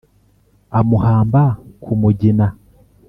amuhamba 0.79 1.41
ku 1.83 1.91
mugina. 2.01 2.47